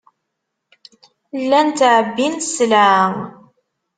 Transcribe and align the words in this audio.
Llan 1.41 1.67
ttɛebbin 1.71 2.33
sselɛa. 2.41 2.99